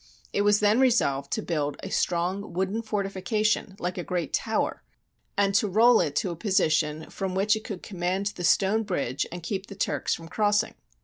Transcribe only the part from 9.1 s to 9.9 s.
and keep the